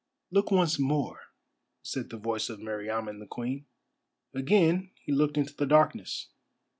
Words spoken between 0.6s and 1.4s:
more,"